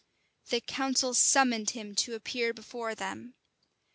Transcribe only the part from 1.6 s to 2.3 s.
him to